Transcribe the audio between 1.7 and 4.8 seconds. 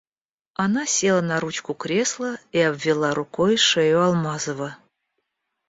кресла и обвила рукой шею Алмазова.